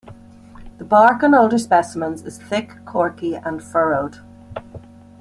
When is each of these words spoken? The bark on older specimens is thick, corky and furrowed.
The 0.79 0.83
bark 0.83 1.21
on 1.21 1.35
older 1.35 1.59
specimens 1.59 2.23
is 2.25 2.39
thick, 2.39 2.71
corky 2.85 3.35
and 3.35 3.61
furrowed. 3.63 4.17